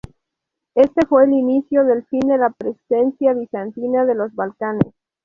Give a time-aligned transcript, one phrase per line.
[0.73, 4.95] Este fue el inicio del fin de la presencia bizantina en los Balcanes.